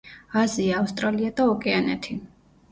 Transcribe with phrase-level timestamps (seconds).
[0.43, 2.21] აზია, ავსტრალია და ოკეანეთი.